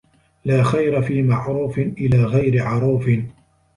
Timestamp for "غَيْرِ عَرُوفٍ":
2.23-3.09